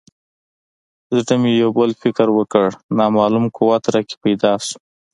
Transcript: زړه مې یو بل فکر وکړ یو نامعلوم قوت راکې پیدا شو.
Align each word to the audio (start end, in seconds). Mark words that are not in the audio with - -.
زړه 1.15 1.35
مې 1.41 1.51
یو 1.61 1.69
بل 1.77 1.91
فکر 2.01 2.27
وکړ 2.37 2.67
یو 2.73 2.77
نامعلوم 2.99 3.45
قوت 3.57 3.83
راکې 3.93 4.15
پیدا 4.23 4.51
شو. 4.65 4.77